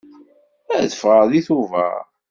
Ad 0.79 0.89
ffɣeɣ 0.99 1.25
deg 1.31 1.45
Tubeṛ. 1.47 1.97